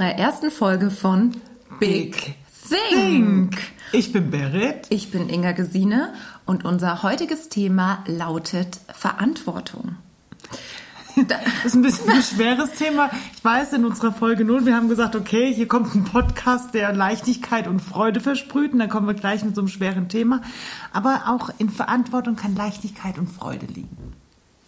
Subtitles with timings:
[0.00, 1.32] unserer ersten Folge von
[1.78, 2.34] Big
[2.70, 3.58] Think.
[3.92, 4.86] Ich bin Berit.
[4.88, 6.14] Ich bin Inga Gesine
[6.46, 9.96] und unser heutiges Thema lautet Verantwortung.
[11.28, 13.10] Das ist ein bisschen ein schweres Thema.
[13.36, 16.94] Ich weiß, in unserer Folge 0, wir haben gesagt, okay, hier kommt ein Podcast, der
[16.94, 18.72] Leichtigkeit und Freude versprüht.
[18.72, 20.40] Und dann kommen wir gleich mit so einem schweren Thema.
[20.94, 24.14] Aber auch in Verantwortung kann Leichtigkeit und Freude liegen.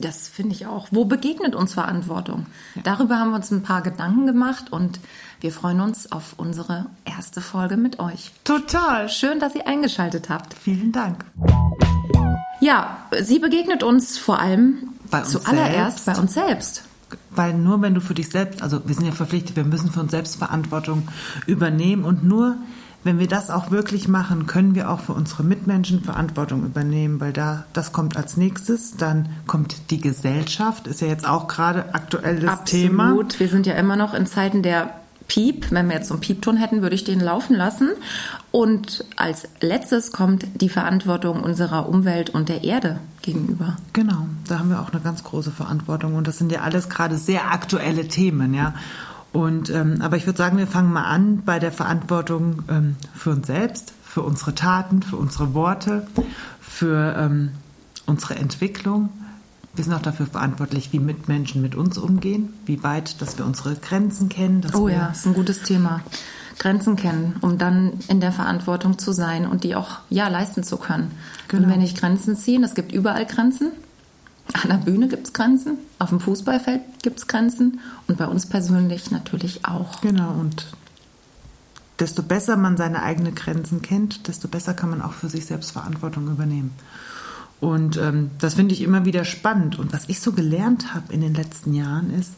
[0.03, 0.89] Das finde ich auch.
[0.91, 2.47] Wo begegnet uns Verantwortung?
[2.75, 2.83] Ja.
[2.83, 4.99] Darüber haben wir uns ein paar Gedanken gemacht und
[5.41, 8.33] wir freuen uns auf unsere erste Folge mit euch.
[8.43, 9.09] Total.
[9.09, 10.55] Schön, dass ihr eingeschaltet habt.
[10.55, 11.25] Vielen Dank.
[12.61, 16.83] Ja, sie begegnet uns vor allem bei zuallererst bei uns selbst.
[17.31, 20.01] Weil nur wenn du für dich selbst, also wir sind ja verpflichtet, wir müssen für
[20.01, 21.07] uns selbst Verantwortung
[21.47, 22.57] übernehmen und nur
[23.05, 27.33] wenn wir das auch wirklich machen, können wir auch für unsere Mitmenschen Verantwortung übernehmen, weil
[27.33, 28.97] da das kommt als nächstes.
[28.97, 32.67] Dann kommt die Gesellschaft, ist ja jetzt auch gerade aktuelles Absolut.
[32.67, 33.05] Thema.
[33.05, 33.41] Absolut.
[33.41, 34.91] Wir sind ja immer noch in Zeiten der
[35.27, 35.71] Piep.
[35.71, 37.91] Wenn wir jetzt so einen Piepton hätten, würde ich den laufen lassen.
[38.51, 43.77] Und als letztes kommt die Verantwortung unserer Umwelt und der Erde gegenüber.
[43.93, 46.15] Genau, da haben wir auch eine ganz große Verantwortung.
[46.15, 48.75] Und das sind ja alles gerade sehr aktuelle Themen, ja.
[49.33, 53.31] Und, ähm, aber ich würde sagen, wir fangen mal an bei der Verantwortung ähm, für
[53.31, 56.07] uns selbst, für unsere Taten, für unsere Worte,
[56.61, 57.53] für ähm,
[58.05, 59.09] unsere Entwicklung.
[59.75, 63.75] Wir sind auch dafür verantwortlich, wie Mitmenschen mit uns umgehen, wie weit, dass wir unsere
[63.77, 64.67] Grenzen kennen.
[64.75, 66.03] oh ja, ist ein gutes Thema.
[66.59, 70.77] Grenzen kennen, um dann in der Verantwortung zu sein und die auch ja leisten zu
[70.77, 71.11] können.
[71.49, 71.65] Genau.
[71.65, 73.73] Und wenn ich Grenzen ziehen, es gibt überall Grenzen,
[74.55, 78.47] an der Bühne gibt es Grenzen, auf dem Fußballfeld gibt es Grenzen und bei uns
[78.47, 80.01] persönlich natürlich auch.
[80.01, 80.67] Genau, und
[81.99, 85.73] desto besser man seine eigenen Grenzen kennt, desto besser kann man auch für sich selbst
[85.73, 86.73] Verantwortung übernehmen.
[87.61, 89.79] Und ähm, das finde ich immer wieder spannend.
[89.79, 92.33] Und was ich so gelernt habe in den letzten Jahren ist,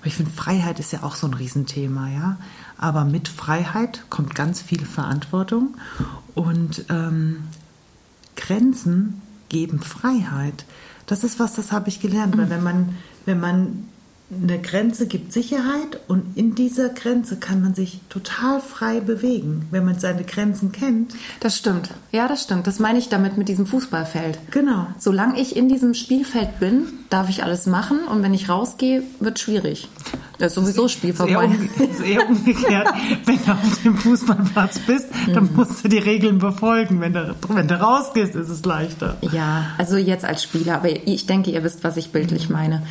[0.00, 2.36] weil ich finde, Freiheit ist ja auch so ein Riesenthema, ja.
[2.76, 5.76] Aber mit Freiheit kommt ganz viel Verantwortung
[6.36, 7.42] und ähm,
[8.36, 10.64] Grenzen geben Freiheit.
[11.08, 12.96] Das ist was, das habe ich gelernt, weil wenn man,
[13.26, 13.88] wenn man
[14.30, 19.86] eine Grenze gibt Sicherheit und in dieser Grenze kann man sich total frei bewegen, wenn
[19.86, 21.14] man seine Grenzen kennt.
[21.40, 21.88] Das stimmt.
[22.12, 22.66] Ja, das stimmt.
[22.66, 24.38] Das meine ich damit mit diesem Fußballfeld.
[24.50, 24.86] Genau.
[24.98, 29.38] Solange ich in diesem Spielfeld bin, darf ich alles machen und wenn ich rausgehe, wird
[29.38, 29.88] es schwierig.
[30.38, 31.50] Das ist sowieso das Spiel vorbei.
[31.78, 32.88] Ist eher umgekehrt.
[33.24, 35.56] wenn du auf dem Fußballplatz bist, dann mhm.
[35.56, 37.00] musst du die Regeln befolgen.
[37.00, 39.16] Wenn du, wenn du rausgehst, ist es leichter.
[39.20, 40.76] Ja, also jetzt als Spieler.
[40.76, 42.84] Aber ich denke, ihr wisst, was ich bildlich meine.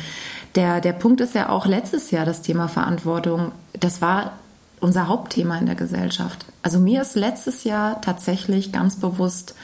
[0.54, 3.52] Der, der Punkt ist ja auch letztes Jahr das Thema Verantwortung.
[3.78, 4.32] Das war
[4.80, 6.44] unser Hauptthema in der Gesellschaft.
[6.62, 9.54] Also mir ist letztes Jahr tatsächlich ganz bewusst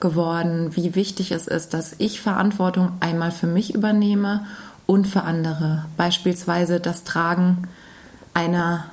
[0.00, 4.46] geworden, wie wichtig es ist, dass ich Verantwortung einmal für mich übernehme
[4.86, 5.86] und für andere.
[5.96, 7.68] Beispielsweise das Tragen
[8.34, 8.84] einer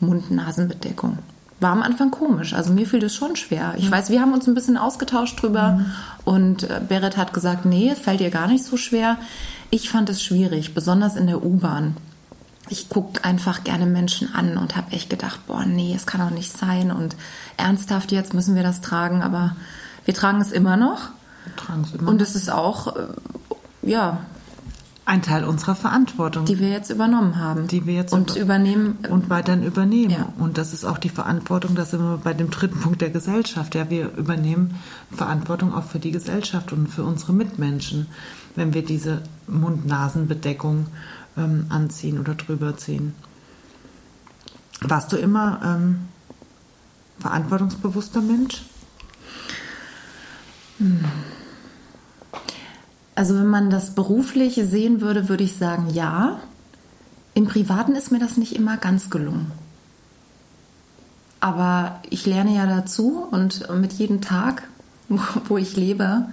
[0.00, 1.18] Mund-Nasen-Bedeckung.
[1.60, 2.52] War am Anfang komisch.
[2.52, 3.74] Also mir fiel das schon schwer.
[3.78, 5.86] Ich weiß, wir haben uns ein bisschen ausgetauscht drüber mhm.
[6.24, 9.18] und äh, Berit hat gesagt, nee, es fällt ihr gar nicht so schwer.
[9.70, 11.96] Ich fand es schwierig, besonders in der U-Bahn.
[12.68, 16.34] Ich gucke einfach gerne Menschen an und habe echt gedacht, boah, nee, es kann doch
[16.34, 16.90] nicht sein.
[16.90, 17.14] Und
[17.56, 19.54] ernsthaft jetzt müssen wir das tragen, aber
[20.04, 21.10] wir tragen es immer noch.
[21.44, 23.06] Wir tragen es immer und es ist auch, äh,
[23.82, 24.20] ja,
[25.06, 26.46] ein Teil unserer Verantwortung.
[26.46, 27.66] Die wir jetzt übernommen haben.
[27.66, 28.98] Die wir jetzt und über übernehmen.
[29.10, 30.10] Und weiterhin übernehmen.
[30.10, 30.32] Ja.
[30.38, 33.74] Und das ist auch die Verantwortung, das sind wir bei dem dritten Punkt der Gesellschaft.
[33.74, 38.06] Ja, wir übernehmen Verantwortung auch für die Gesellschaft und für unsere Mitmenschen
[38.54, 40.86] wenn wir diese Mund-Nasen-Bedeckung
[41.36, 43.14] ähm, anziehen oder drüber ziehen.
[44.80, 46.08] Warst du immer ähm,
[47.18, 48.62] verantwortungsbewusster Mensch?
[50.78, 51.04] Hm.
[53.14, 56.40] Also wenn man das beruflich sehen würde, würde ich sagen, ja.
[57.34, 59.50] Im Privaten ist mir das nicht immer ganz gelungen.
[61.40, 64.68] Aber ich lerne ja dazu und mit jedem Tag,
[65.48, 66.26] wo ich lebe,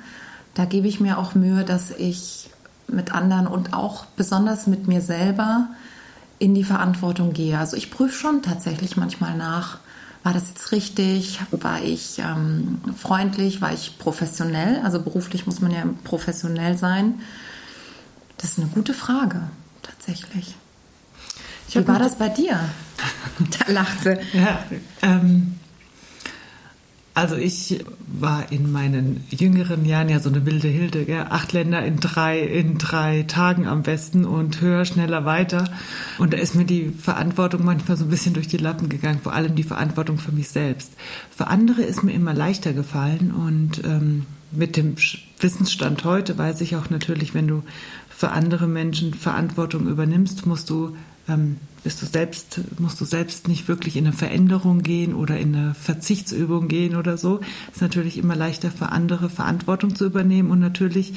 [0.53, 2.49] da gebe ich mir auch Mühe, dass ich
[2.87, 5.67] mit anderen und auch besonders mit mir selber
[6.39, 7.57] in die Verantwortung gehe.
[7.57, 9.79] Also ich prüfe schon tatsächlich manchmal nach,
[10.23, 11.39] war das jetzt richtig?
[11.51, 13.61] War ich ähm, freundlich?
[13.61, 14.81] War ich professionell?
[14.83, 17.21] Also beruflich muss man ja professionell sein.
[18.37, 19.41] Das ist eine gute Frage,
[19.81, 20.55] tatsächlich.
[21.71, 22.59] Wie war das bei dir?
[23.59, 24.17] da lacht sie.
[24.33, 24.63] Ja,
[25.01, 25.59] ähm,
[27.21, 31.27] also ich war in meinen jüngeren Jahren ja so eine wilde Hilde, gell?
[31.29, 35.65] acht Länder in drei, in drei Tagen am besten und höher, schneller, weiter.
[36.17, 39.33] Und da ist mir die Verantwortung manchmal so ein bisschen durch die Lappen gegangen, vor
[39.33, 40.93] allem die Verantwortung für mich selbst.
[41.29, 44.95] Für andere ist mir immer leichter gefallen und ähm, mit dem
[45.39, 47.61] Wissensstand heute weiß ich auch natürlich, wenn du
[48.09, 50.95] für andere Menschen Verantwortung übernimmst, musst du
[51.31, 55.55] ähm, bist du selbst, musst du selbst nicht wirklich in eine Veränderung gehen oder in
[55.55, 57.39] eine Verzichtsübung gehen oder so.
[57.71, 61.13] Ist natürlich immer leichter für andere Verantwortung zu übernehmen und natürlich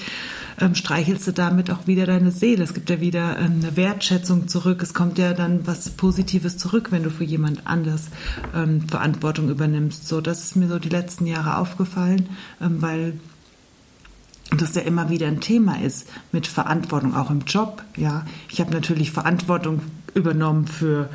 [0.58, 2.64] ähm, streichelst du damit auch wieder deine Seele.
[2.64, 4.82] Es gibt ja wieder ähm, eine Wertschätzung zurück.
[4.82, 8.08] Es kommt ja dann was Positives zurück, wenn du für jemand anders
[8.54, 10.08] ähm, Verantwortung übernimmst.
[10.08, 12.30] So, das ist mir so die letzten Jahre aufgefallen,
[12.62, 13.20] ähm, weil
[14.56, 17.82] das ja immer wieder ein Thema ist mit Verantwortung, auch im Job.
[17.96, 19.80] Ja, ich habe natürlich Verantwortung
[20.14, 21.08] übernommen für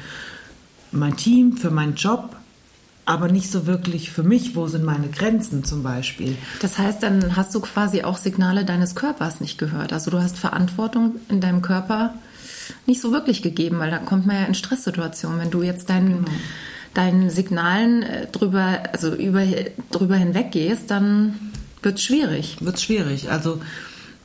[0.92, 2.36] mein Team, für meinen Job,
[3.06, 4.56] aber nicht so wirklich für mich.
[4.56, 6.38] Wo sind meine Grenzen zum Beispiel?
[6.62, 9.94] Das heißt, dann hast du quasi auch Signale deines Körpers nicht gehört.
[9.94, 12.14] Also du hast Verantwortung in deinem Körper
[12.86, 15.40] nicht so wirklich gegeben, weil da kommt man ja in Stresssituationen.
[15.40, 16.38] Wenn du jetzt deinen, genau.
[16.94, 19.44] deinen Signalen äh, drüber, also über,
[19.92, 21.52] drüber hinweg gehst, dann
[21.82, 22.58] wird es schwierig.
[22.60, 23.32] Wird es schwierig.
[23.32, 23.60] Also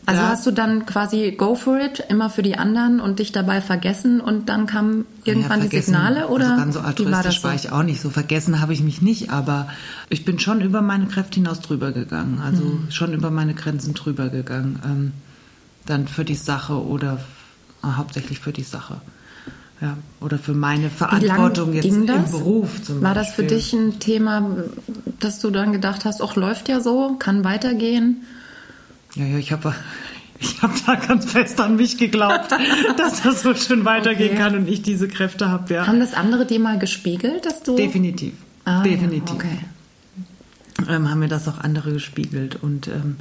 [0.06, 0.28] also ja.
[0.28, 4.20] hast du dann quasi go for it, immer für die anderen und dich dabei vergessen
[4.20, 7.72] und dann kamen irgendwann ja, die Signale oder also ganz so altruistisch war, war, ich
[7.72, 8.00] auch nicht.
[8.00, 9.68] So vergessen habe ich mich nicht, aber
[10.10, 12.90] ich bin schon über meine Kräfte hinaus drüber gegangen, also mhm.
[12.90, 14.80] schon über meine Grenzen drüber gegangen.
[14.84, 15.12] Ähm,
[15.86, 17.18] dann für die Sache oder
[17.82, 19.00] äh, hauptsächlich für die Sache.
[19.80, 23.14] Ja, oder für meine Verantwortung jetzt im Beruf zum War Beispiel.
[23.14, 24.56] das für dich ein Thema,
[25.18, 28.22] dass du dann gedacht hast, ach läuft ja so, kann weitergehen?
[29.16, 29.74] Ja, ja, ich habe
[30.40, 32.50] ich hab da ganz fest an mich geglaubt,
[32.96, 34.38] dass das so schön weitergehen okay.
[34.38, 35.72] kann und ich diese Kräfte habe.
[35.72, 35.86] Ja.
[35.86, 37.76] Haben das andere dir mal gespiegelt, dass du.
[37.76, 38.34] Definitiv.
[38.64, 39.28] Ah, Definitiv.
[39.28, 39.58] Ja, okay.
[40.88, 42.56] Ähm, haben mir das auch andere gespiegelt.
[42.60, 43.16] Und ähm,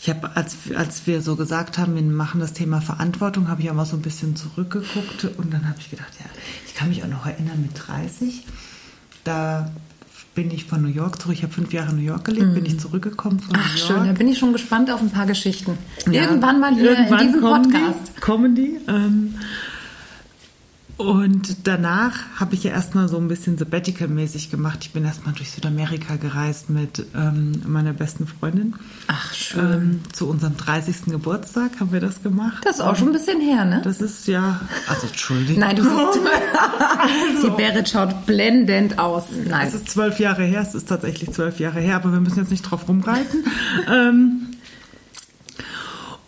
[0.00, 3.70] ich habe, als, als wir so gesagt haben, wir machen das Thema Verantwortung, habe ich
[3.70, 6.26] auch mal so ein bisschen zurückgeguckt und dann habe ich gedacht, ja,
[6.66, 8.44] ich kann mich auch noch erinnern mit 30.
[9.24, 9.70] Da
[10.38, 11.34] bin ich von New York zurück.
[11.34, 12.54] Ich habe fünf Jahre in New York gelebt, mm.
[12.54, 12.78] bin ich mhm.
[12.78, 13.88] zurückgekommen von Ach, New York.
[13.88, 15.76] schön, da bin ich schon gespannt auf ein paar Geschichten.
[16.08, 18.12] Ja, irgendwann mal hier irgendwann in diesem Podcast.
[18.16, 18.78] Die, kommen die.
[18.86, 19.34] Ähm,
[20.98, 24.80] und danach habe ich ja erstmal so ein bisschen Sabbatical-mäßig gemacht.
[24.82, 28.74] Ich bin erstmal durch Südamerika gereist mit ähm, meiner besten Freundin.
[29.06, 29.72] Ach, schön.
[29.72, 31.04] Ähm, zu unserem 30.
[31.06, 32.64] Geburtstag haben wir das gemacht.
[32.64, 33.80] Das ist auch schon ein bisschen her, ne?
[33.84, 34.60] Das ist ja.
[34.88, 35.60] Also, Entschuldigung.
[35.60, 35.94] Nein, du siehst.
[35.94, 39.22] also, die Berit schaut blendend aus.
[39.46, 39.68] Nein.
[39.68, 40.62] Es ist zwölf Jahre her.
[40.62, 43.44] Es ist tatsächlich zwölf Jahre her, aber wir müssen jetzt nicht drauf rumreiten.
[43.88, 44.47] ähm,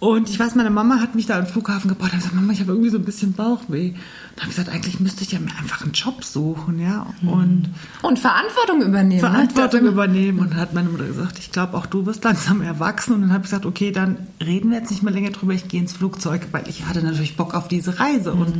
[0.01, 2.61] und ich weiß, meine Mama hat mich da am Flughafen gebracht und gesagt, Mama, ich
[2.61, 3.93] habe irgendwie so ein bisschen Bauchweh.
[4.35, 7.07] Da habe ich gesagt, eigentlich müsste ich ja mir einfach einen Job suchen, ja.
[7.21, 7.69] Und,
[8.01, 9.21] und Verantwortung übernehmen.
[9.21, 9.29] Ne?
[9.29, 9.89] Verantwortung ne?
[9.89, 10.39] übernehmen.
[10.39, 13.13] Und dann hat meine Mutter gesagt, ich glaube, auch du wirst langsam erwachsen.
[13.13, 15.69] Und dann habe ich gesagt, okay, dann reden wir jetzt nicht mehr länger drüber, ich
[15.69, 18.35] gehe ins Flugzeug, weil ich hatte natürlich Bock auf diese Reise.
[18.35, 18.41] Mhm.
[18.41, 18.55] Und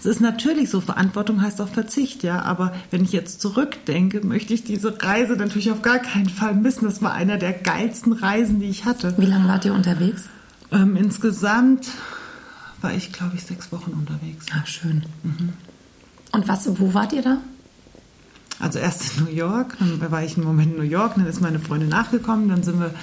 [0.00, 2.42] es ist natürlich so, Verantwortung heißt auch Verzicht, ja.
[2.42, 6.86] Aber wenn ich jetzt zurückdenke, möchte ich diese Reise natürlich auf gar keinen Fall missen.
[6.86, 9.14] Das war einer der geilsten Reisen, die ich hatte.
[9.18, 10.24] Wie lange wart ihr unterwegs?
[10.72, 11.88] Ähm, insgesamt
[12.80, 14.46] war ich, glaube ich, sechs Wochen unterwegs.
[14.52, 15.04] Ach, schön.
[15.22, 15.52] Mhm.
[16.32, 17.38] Und was, wo wart ihr da?
[18.60, 21.40] Also erst in New York, dann war ich einen Moment in New York, dann ist
[21.40, 22.94] meine Freundin nachgekommen, dann sind wir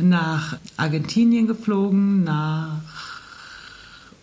[0.00, 2.80] nach Argentinien geflogen, nach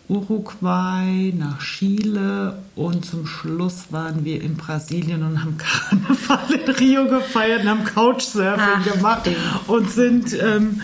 [0.08, 5.56] Uruguay, nach Chile und zum Schluss waren wir in Brasilien und haben
[5.90, 9.30] Karneval in Rio gefeiert und haben Couchsurfing Ach, gemacht
[9.66, 10.82] und sind ähm,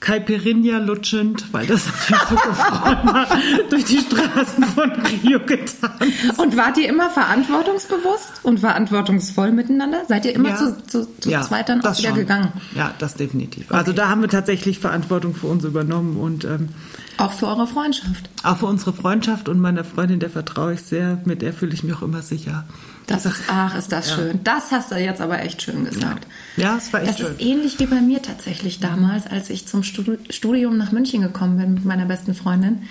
[0.00, 3.26] Caipirinha lutschend, weil das natürlich so gefreut war,
[3.68, 4.92] durch die Straßen von
[5.22, 6.12] Rio getan.
[6.38, 10.02] Und wart ihr immer verantwortungsbewusst und verantwortungsvoll miteinander?
[10.08, 12.18] Seid ihr immer ja, zu, zu, zu ja, zweit dann auch wieder schon.
[12.18, 12.52] gegangen?
[12.74, 13.66] Ja, das definitiv.
[13.66, 13.78] Okay.
[13.78, 16.70] Also da haben wir tatsächlich Verantwortung für uns übernommen und ähm,
[17.20, 18.30] auch für eure Freundschaft.
[18.42, 21.82] Auch für unsere Freundschaft und meiner Freundin, der vertraue ich sehr, mit der fühle ich
[21.82, 22.64] mich auch immer sicher.
[23.06, 24.16] Das ist, ach, ist das ja.
[24.16, 24.40] schön.
[24.44, 26.26] Das hast du jetzt aber echt schön gesagt.
[26.56, 27.26] Ja, es war echt das schön.
[27.26, 31.58] Das ist ähnlich wie bei mir tatsächlich damals, als ich zum Studium nach München gekommen
[31.58, 32.82] bin mit meiner besten Freundin.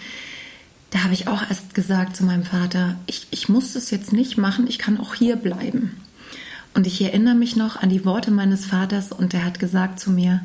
[0.91, 4.37] Da habe ich auch erst gesagt zu meinem Vater, ich, ich muss das jetzt nicht
[4.37, 5.95] machen, ich kann auch hier bleiben.
[6.73, 10.11] Und ich erinnere mich noch an die Worte meines Vaters und der hat gesagt zu
[10.11, 10.41] mir,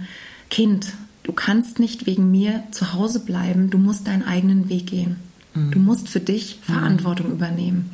[0.50, 0.92] Kind,
[1.24, 5.16] du kannst nicht wegen mir zu Hause bleiben, du musst deinen eigenen Weg gehen.
[5.54, 5.72] Mhm.
[5.72, 7.32] Du musst für dich Verantwortung mhm.
[7.32, 7.90] übernehmen.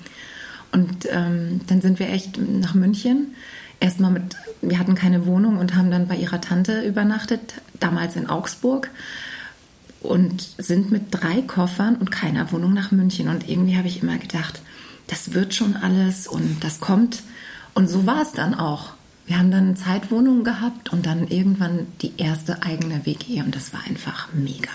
[0.73, 3.35] Und ähm, dann sind wir echt nach München.
[3.81, 8.29] Erstmal mit, wir hatten keine Wohnung und haben dann bei ihrer Tante übernachtet, damals in
[8.29, 8.91] Augsburg.
[10.01, 13.29] Und sind mit drei Koffern und keiner Wohnung nach München.
[13.29, 14.63] Und irgendwie habe ich immer gedacht,
[15.09, 17.23] das wird schon alles und das kommt.
[17.75, 18.95] Und so war es dann auch.
[19.27, 23.81] Wir haben dann Zeitwohnungen gehabt und dann irgendwann die erste eigene WG und das war
[23.87, 24.71] einfach mega.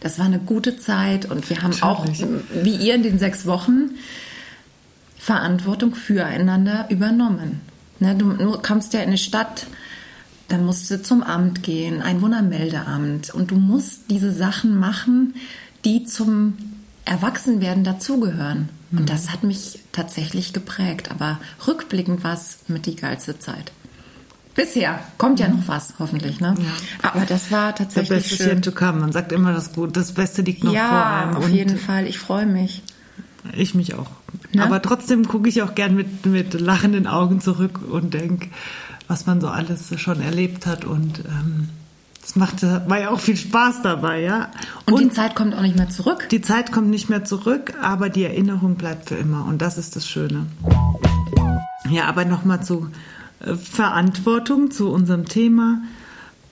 [0.00, 2.24] Das war eine gute Zeit und wir haben Natürlich.
[2.24, 2.28] auch,
[2.62, 3.90] wie ihr in den sechs Wochen,
[5.18, 7.62] Verantwortung füreinander übernommen.
[8.00, 9.66] Ne, du kommst ja in eine Stadt,
[10.48, 15.34] dann musst du zum Amt gehen, Einwohnermeldeamt, und du musst diese Sachen machen,
[15.86, 16.54] die zum
[17.06, 18.68] Erwachsenwerden dazugehören.
[18.96, 21.10] Und das hat mich tatsächlich geprägt.
[21.10, 23.72] Aber rückblickend war es mit die geilste Zeit.
[24.54, 26.40] Bisher kommt ja noch was, hoffentlich.
[26.40, 26.54] Ne?
[27.02, 28.56] Aber das war Der tatsächlich Beste schön.
[28.58, 29.00] yet to come.
[29.00, 31.36] Man sagt immer, das, Gut, das Beste liegt noch vor Ja, einem.
[31.36, 32.06] auf Und jeden Fall.
[32.06, 32.82] Ich freue mich.
[33.52, 34.06] Ich mich auch.
[34.52, 34.62] Ne?
[34.62, 38.48] Aber trotzdem gucke ich auch gern mit, mit lachenden Augen zurück und denke,
[39.08, 40.84] was man so alles schon erlebt hat.
[40.84, 41.68] Und ähm,
[42.24, 44.50] es machte, war ja auch viel Spaß dabei, ja.
[44.86, 46.28] Und, die Zeit kommt auch nicht mehr zurück.
[46.30, 49.44] Die Zeit kommt nicht mehr zurück, aber die Erinnerung bleibt für immer.
[49.46, 50.46] Und das ist das Schöne.
[51.90, 52.88] Ja, aber nochmal zu
[53.40, 55.82] äh, Verantwortung, zu unserem Thema.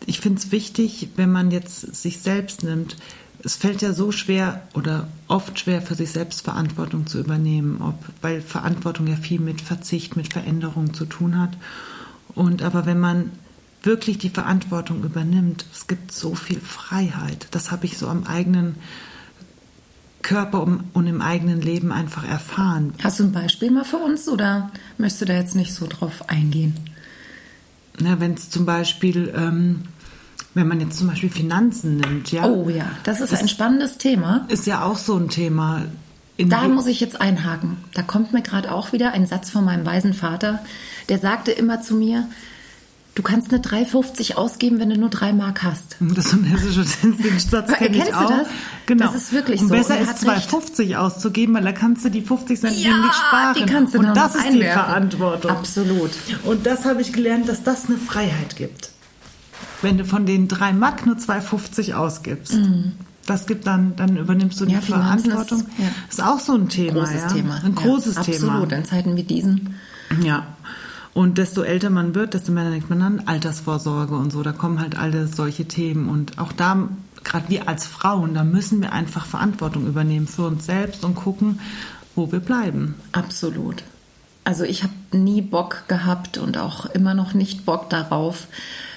[0.04, 2.96] Ich finde es wichtig, wenn man jetzt sich selbst nimmt.
[3.44, 7.96] Es fällt ja so schwer oder oft schwer für sich selbst Verantwortung zu übernehmen, ob,
[8.20, 11.56] weil Verantwortung ja viel mit Verzicht, mit Veränderung zu tun hat.
[12.34, 13.30] Und aber wenn man
[13.82, 17.48] wirklich die Verantwortung übernimmt, es gibt so viel Freiheit.
[17.50, 18.76] Das habe ich so am eigenen
[20.22, 20.62] Körper
[20.92, 22.94] und im eigenen Leben einfach erfahren.
[23.02, 26.28] Hast du ein Beispiel mal für uns oder möchtest du da jetzt nicht so drauf
[26.28, 26.76] eingehen?
[27.98, 29.82] Na, wenn es zum Beispiel, ähm,
[30.54, 34.46] wenn man jetzt zum Beispiel Finanzen nimmt, ja, Oh ja, das ist ein spannendes Thema.
[34.48, 35.82] ist ja auch so ein Thema.
[36.36, 37.76] In Da muss ich jetzt einhaken.
[37.92, 40.64] Da kommt mir gerade auch wieder ein Satz von meinem weisen Vater.
[41.08, 42.26] Der sagte immer zu mir,
[43.14, 45.96] du kannst eine 3,50 ausgeben, wenn du nur 3 Mark hast.
[46.00, 48.28] das ist ein hessischer Satz kenne ich Kennst du auch.
[48.30, 48.48] das?
[48.86, 49.06] Genau.
[49.06, 49.74] Das ist wirklich und so.
[49.74, 53.12] Besser er ist hat 2,50 auszugeben, weil da kannst du die 50 Cent Ja, nämlich
[53.12, 53.54] sparen.
[53.58, 54.82] die kannst du und das ist die einwerfen.
[54.84, 55.50] Verantwortung.
[55.50, 56.10] Absolut.
[56.44, 58.90] Und das habe ich gelernt, dass das eine Freiheit gibt.
[59.82, 62.56] Wenn du von den 3 Mark nur 2,50 ausgibst.
[63.26, 64.80] Das gibt dann, dann übernimmst du die Mhm.
[64.80, 65.66] Ja, Finanzen ist- Verantwortung.
[65.78, 65.84] ja.
[66.10, 67.00] Ist auch so ein Thema.
[67.04, 67.28] Großes ja?
[67.28, 67.60] Thema.
[67.64, 68.48] Ein großes Thema.
[68.52, 69.76] Absolut, in Zeiten wie diesen.
[70.24, 70.46] Ja.
[71.14, 74.42] Und desto älter man wird, desto mehr denkt man an Altersvorsorge und so.
[74.42, 76.08] Da kommen halt alle solche Themen.
[76.08, 76.88] Und auch da,
[77.22, 81.60] gerade wir als Frauen, da müssen wir einfach Verantwortung übernehmen für uns selbst und gucken,
[82.14, 82.94] wo wir bleiben.
[83.12, 83.82] Absolut.
[84.44, 88.48] Also ich habe nie Bock gehabt und auch immer noch nicht Bock darauf,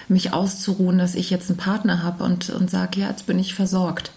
[0.07, 3.55] mich auszuruhen, dass ich jetzt einen Partner habe und, und sage, ja, jetzt bin ich
[3.55, 4.12] versorgt.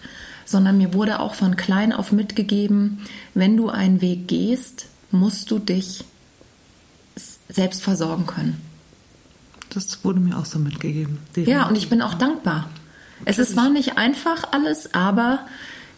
[0.45, 2.99] Sondern mir wurde auch von klein auf mitgegeben,
[3.33, 6.05] wenn du einen Weg gehst, musst du dich
[7.49, 8.61] selbst versorgen können.
[9.71, 11.19] Das wurde mir auch so mitgegeben.
[11.35, 12.69] Ja, und ich bin auch dankbar.
[13.25, 15.39] Es ist zwar nicht einfach alles, aber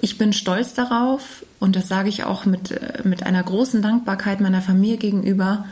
[0.02, 4.42] ich bin stolz darauf und das sage ich auch mit, äh, mit einer großen Dankbarkeit
[4.42, 5.66] meiner Familie gegenüber,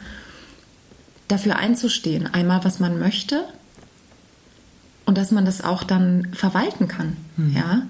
[1.28, 2.28] dafür einzustehen.
[2.32, 3.44] Einmal, was man möchte
[5.06, 7.18] und dass man das auch dann verwalten kann.
[7.56, 7.82] Ja.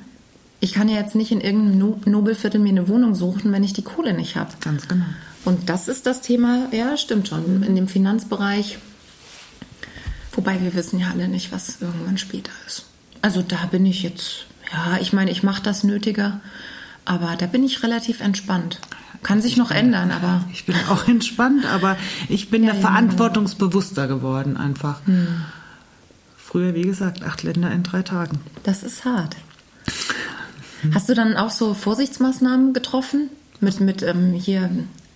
[0.62, 3.74] Ich kann ja jetzt nicht in irgendeinem No- Nobelviertel mir eine Wohnung suchen, wenn ich
[3.74, 4.51] die Kohle nicht habe.
[4.62, 5.05] Ganz genau.
[5.46, 8.77] Und das ist das Thema, ja, stimmt schon, in dem Finanzbereich.
[10.34, 12.86] Wobei wir wissen ja alle nicht, was irgendwann später ist.
[13.22, 16.39] Also da bin ich jetzt, ja, ich meine, ich mache das Nötige,
[17.05, 18.79] aber da bin ich relativ entspannt.
[19.24, 21.98] Kann sich noch ändern, aber Ich bin auch entspannt, aber
[22.29, 22.81] ich bin Ja, da ja.
[22.81, 25.01] verantwortungsbewusster geworden einfach.
[26.38, 28.39] Früher, wie gesagt, acht Länder in drei Tagen.
[28.63, 29.36] das ist hart.
[30.93, 33.29] Hast du dann auch so Vorsichtsmaßnahmen getroffen?
[33.60, 34.69] Mit, mit ähm, hier,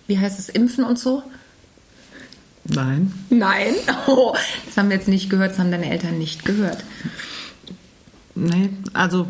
[0.06, 1.22] wie heißt es, Impfen und so?
[2.64, 3.12] Nein.
[3.30, 3.74] Nein.
[4.06, 4.34] Oh,
[4.66, 6.84] das haben wir jetzt nicht gehört, das haben deine Eltern nicht gehört.
[8.34, 9.26] Nee, also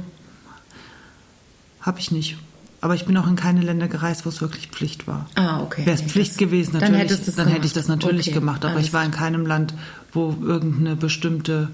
[1.80, 2.38] habe ich nicht.
[2.80, 5.28] Aber ich bin auch in keine Länder gereist, wo es wirklich Pflicht war.
[5.36, 5.86] Ah, okay.
[5.86, 8.64] Wäre es Pflicht das- gewesen, dann natürlich, es dann hätte ich das natürlich Okay, gemacht.
[8.64, 9.74] Aber ich war in keinem Land,
[10.12, 11.70] wo irgendeine bestimmte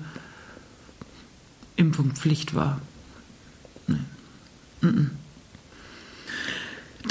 [1.77, 2.81] Impfung Pflicht war.
[3.89, 3.97] Nee.
[4.83, 5.11] Mhm.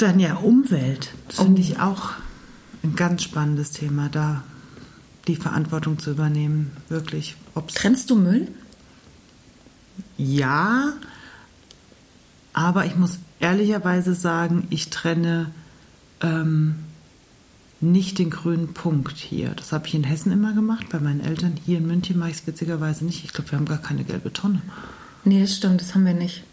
[0.00, 1.12] Dann ja, Umwelt.
[1.28, 2.12] Das finde ich auch
[2.82, 4.42] ein ganz spannendes Thema, da
[5.26, 6.74] die Verantwortung zu übernehmen.
[6.88, 7.36] Wirklich.
[7.54, 8.48] Ob's Trennst du Müll?
[10.16, 10.92] ja,
[12.52, 15.50] aber ich muss ehrlicherweise sagen, ich trenne
[16.20, 16.76] ähm,
[17.80, 19.50] nicht den grünen Punkt hier.
[19.50, 21.54] Das habe ich in Hessen immer gemacht, bei meinen Eltern.
[21.64, 23.24] Hier in München mache ich es witzigerweise nicht.
[23.24, 24.62] Ich glaube, wir haben gar keine gelbe Tonne.
[25.24, 26.44] Nee, das stimmt, das haben wir nicht.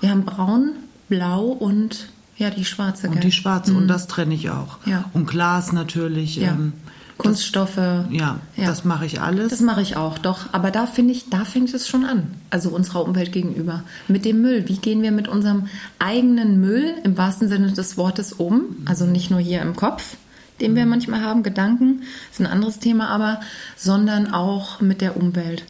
[0.00, 0.74] Wir haben braun,
[1.08, 2.08] blau und
[2.42, 3.06] ja, die schwarze.
[3.08, 3.22] Und gell?
[3.22, 4.78] die schwarze, und das trenne ich auch.
[4.86, 5.04] Ja.
[5.12, 6.36] Und Glas natürlich.
[6.36, 6.50] ja.
[6.52, 6.72] Ähm,
[7.18, 7.76] Kunststoffe.
[8.10, 9.50] ja, das mache ich alles.
[9.50, 10.46] Das mache ich auch, doch.
[10.50, 12.26] Aber da finde ich, da fängt es schon an.
[12.50, 13.84] Also unserer Umwelt gegenüber.
[14.08, 14.68] Mit dem Müll.
[14.68, 15.68] Wie gehen wir mit unserem
[16.00, 18.62] eigenen Müll im wahrsten Sinne des Wortes um?
[18.86, 20.16] Also nicht nur hier im Kopf,
[20.60, 23.40] den wir manchmal haben, Gedanken, ist ein anderes Thema, aber,
[23.76, 25.64] sondern auch mit der Umwelt.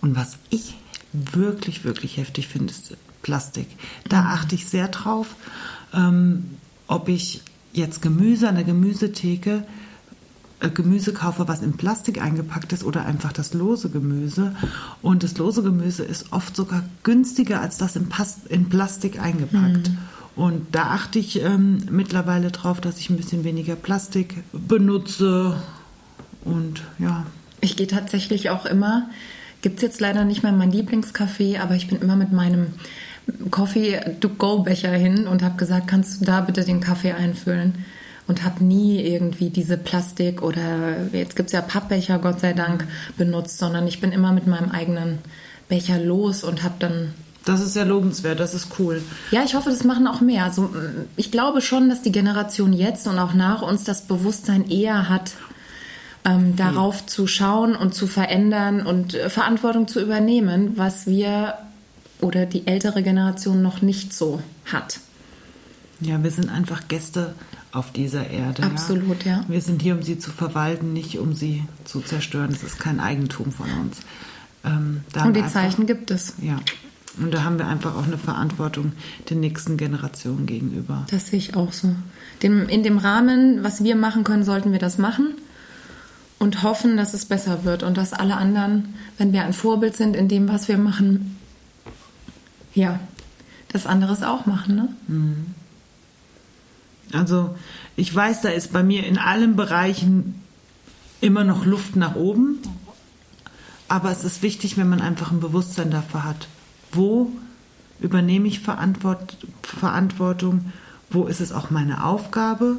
[0.00, 0.74] Und was ich
[1.12, 3.68] wirklich, wirklich heftig finde, ist Plastik.
[4.08, 4.26] Da Mhm.
[4.28, 5.36] achte ich sehr drauf,
[5.96, 6.44] ähm,
[6.86, 9.64] ob ich jetzt Gemüse an der Gemüsetheke
[10.60, 14.54] äh, Gemüse kaufe, was in Plastik eingepackt ist oder einfach das lose Gemüse.
[15.02, 19.90] Und das lose Gemüse ist oft sogar günstiger als das in, Pas in Plastik eingepackt.
[20.34, 25.56] Und da achte ich ähm, mittlerweile drauf, dass ich ein bisschen weniger Plastik benutze.
[26.44, 27.26] Und ja.
[27.60, 29.08] Ich gehe tatsächlich auch immer,
[29.62, 32.68] gibt es jetzt leider nicht mehr mein Lieblingscafé, aber ich bin immer mit meinem
[33.50, 37.84] Coffee-to-go-Becher hin und habe gesagt, kannst du da bitte den Kaffee einfüllen?
[38.28, 42.84] Und habe nie irgendwie diese Plastik oder jetzt gibt es ja Pappbecher, Gott sei Dank,
[43.16, 45.18] benutzt, sondern ich bin immer mit meinem eigenen
[45.68, 47.14] Becher los und habe dann
[47.44, 49.00] das ist ja lobenswert, das ist cool.
[49.30, 50.42] Ja, ich hoffe, das machen auch mehr.
[50.42, 50.68] Also,
[51.14, 55.34] ich glaube schon, dass die Generation jetzt und auch nach uns das Bewusstsein eher hat,
[56.24, 57.06] ähm, darauf hm.
[57.06, 61.54] zu schauen und zu verändern und äh, Verantwortung zu übernehmen, was wir
[62.20, 65.00] oder die ältere Generation noch nicht so hat.
[66.00, 67.34] Ja, wir sind einfach Gäste
[67.72, 68.62] auf dieser Erde.
[68.62, 69.38] Absolut, ja.
[69.38, 69.44] ja.
[69.48, 72.50] Wir sind hier, um sie zu verwalten, nicht um sie zu zerstören.
[72.50, 73.98] Das ist kein Eigentum von uns.
[74.64, 76.34] Ähm, und die einfach, Zeichen gibt es.
[76.40, 76.58] Ja.
[77.18, 78.92] Und da haben wir einfach auch eine Verantwortung
[79.30, 81.06] den nächsten Generationen gegenüber.
[81.10, 81.94] Das sehe ich auch so.
[82.42, 85.34] Dem, in dem Rahmen, was wir machen können, sollten wir das machen
[86.38, 90.14] und hoffen, dass es besser wird und dass alle anderen, wenn wir ein Vorbild sind
[90.14, 91.38] in dem, was wir machen,
[92.76, 93.00] ja,
[93.72, 94.76] das anderes auch machen.
[94.76, 94.88] Ne?
[95.08, 95.54] Mhm.
[97.12, 97.56] Also
[97.96, 100.42] ich weiß, da ist bei mir in allen Bereichen
[101.20, 102.58] immer noch Luft nach oben,
[103.88, 106.46] aber es ist wichtig, wenn man einfach ein Bewusstsein dafür hat
[106.96, 107.30] wo
[108.00, 110.72] übernehme ich Verantwort Verantwortung,
[111.10, 112.76] wo ist es auch meine Aufgabe,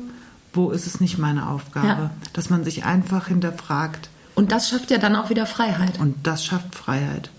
[0.54, 1.88] wo ist es nicht meine Aufgabe.
[1.88, 2.12] Ja.
[2.34, 4.10] Dass man sich einfach hinterfragt.
[4.36, 6.00] Und das schafft ja dann auch wieder Freiheit.
[6.00, 7.30] Und das schafft Freiheit.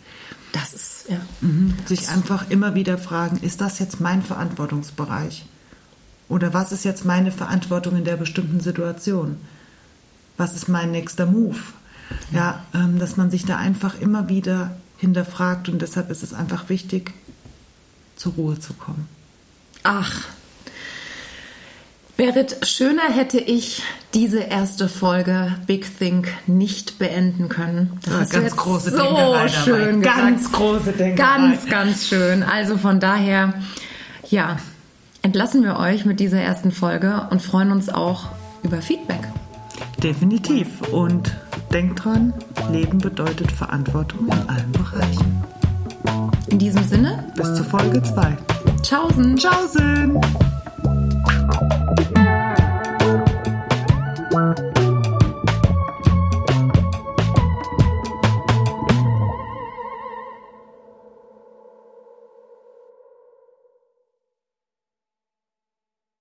[0.52, 1.20] Das ist, ja.
[1.40, 1.74] Mhm.
[1.86, 5.46] Sich einfach immer wieder fragen, ist das jetzt mein Verantwortungsbereich?
[6.28, 9.36] Oder was ist jetzt meine Verantwortung in der bestimmten Situation?
[10.36, 11.58] Was ist mein nächster Move?
[12.30, 16.68] Ja, ähm, dass man sich da einfach immer wieder hinterfragt und deshalb ist es einfach
[16.68, 17.12] wichtig,
[18.16, 19.08] zur Ruhe zu kommen.
[19.82, 20.24] Ach,
[22.18, 28.00] Berit, schöner hätte ich diese erste Folge Big Think nicht beenden können.
[28.04, 30.16] Das ja, hast ganz große so Denkerei schön dabei.
[30.16, 31.14] Ganz große Denkerei.
[31.14, 32.42] Ganz, ganz schön.
[32.42, 33.54] Also von daher,
[34.28, 34.56] ja,
[35.22, 38.30] entlassen wir euch mit dieser ersten Folge und freuen uns auch
[38.64, 39.20] über Feedback.
[40.02, 40.66] Definitiv.
[40.90, 41.36] Und
[41.72, 42.34] denkt dran,
[42.72, 45.44] Leben bedeutet Verantwortung in allen Bereichen.
[46.48, 48.36] In diesem Sinne, bis zur Folge 2.
[48.82, 49.36] Tschaußen.
[49.36, 50.20] Tschaußen.
[51.98, 52.27] Thank you.